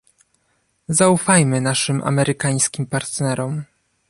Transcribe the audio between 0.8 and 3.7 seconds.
Zaufajmy naszym amerykańskim partnerom